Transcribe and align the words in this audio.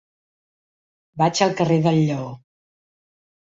Vaig 1.23 1.43
al 1.49 1.55
carrer 1.61 1.79
del 1.87 2.03
Lleó. 2.09 2.29